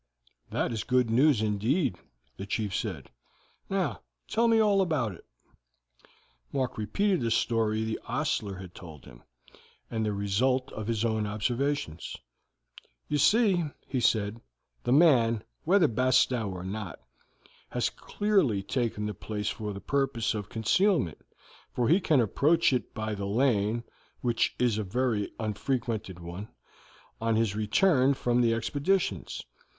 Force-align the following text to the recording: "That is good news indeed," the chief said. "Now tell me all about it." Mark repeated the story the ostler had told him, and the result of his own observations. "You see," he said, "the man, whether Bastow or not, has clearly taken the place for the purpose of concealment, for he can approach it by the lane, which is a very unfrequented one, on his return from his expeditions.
"That 0.49 0.71
is 0.71 0.83
good 0.83 1.11
news 1.11 1.43
indeed," 1.43 1.95
the 2.35 2.47
chief 2.47 2.75
said. 2.75 3.11
"Now 3.69 4.01
tell 4.27 4.47
me 4.47 4.59
all 4.59 4.81
about 4.81 5.11
it." 5.13 5.23
Mark 6.51 6.75
repeated 6.75 7.21
the 7.21 7.29
story 7.29 7.83
the 7.83 7.99
ostler 8.07 8.55
had 8.55 8.73
told 8.73 9.05
him, 9.05 9.21
and 9.91 10.03
the 10.03 10.11
result 10.11 10.71
of 10.71 10.87
his 10.87 11.05
own 11.05 11.27
observations. 11.27 12.17
"You 13.09 13.19
see," 13.19 13.65
he 13.85 13.99
said, 13.99 14.41
"the 14.83 14.91
man, 14.91 15.43
whether 15.65 15.87
Bastow 15.87 16.49
or 16.49 16.63
not, 16.63 16.99
has 17.69 17.91
clearly 17.91 18.63
taken 18.63 19.05
the 19.05 19.13
place 19.13 19.49
for 19.49 19.71
the 19.71 19.81
purpose 19.81 20.33
of 20.33 20.49
concealment, 20.49 21.19
for 21.73 21.87
he 21.89 21.99
can 21.99 22.19
approach 22.19 22.73
it 22.73 22.91
by 22.95 23.13
the 23.13 23.27
lane, 23.27 23.83
which 24.21 24.55
is 24.57 24.79
a 24.79 24.83
very 24.83 25.31
unfrequented 25.39 26.17
one, 26.19 26.47
on 27.21 27.35
his 27.35 27.55
return 27.55 28.15
from 28.15 28.41
his 28.41 28.53
expeditions. 28.53 29.43